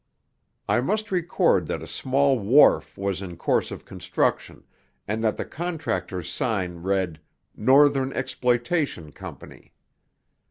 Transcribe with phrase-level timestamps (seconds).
[0.67, 4.63] I must record that a small wharf was in course of construction,
[5.07, 7.19] and that the contractor's sign read:
[7.55, 9.73] "Northern Exploitation Company."